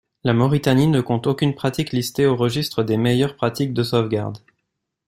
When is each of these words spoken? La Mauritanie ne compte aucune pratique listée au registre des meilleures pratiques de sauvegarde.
La 0.23 0.33
Mauritanie 0.33 0.87
ne 0.87 0.99
compte 0.99 1.27
aucune 1.27 1.53
pratique 1.53 1.91
listée 1.91 2.25
au 2.25 2.35
registre 2.35 2.81
des 2.81 2.97
meilleures 2.97 3.35
pratiques 3.35 3.71
de 3.71 3.83
sauvegarde. 3.83 4.39